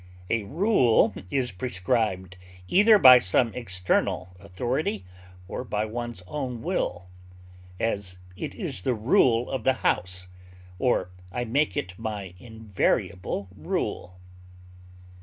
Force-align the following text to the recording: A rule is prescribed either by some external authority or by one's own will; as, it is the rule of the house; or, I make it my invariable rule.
A 0.31 0.41
rule 0.45 1.13
is 1.29 1.51
prescribed 1.51 2.35
either 2.67 2.97
by 2.97 3.19
some 3.19 3.53
external 3.53 4.35
authority 4.39 5.05
or 5.47 5.63
by 5.63 5.85
one's 5.85 6.23
own 6.25 6.63
will; 6.63 7.07
as, 7.79 8.17
it 8.35 8.55
is 8.55 8.81
the 8.81 8.95
rule 8.95 9.47
of 9.51 9.63
the 9.63 9.73
house; 9.85 10.27
or, 10.79 11.11
I 11.31 11.43
make 11.45 11.77
it 11.77 11.99
my 11.99 12.33
invariable 12.39 13.49
rule. 13.55 14.17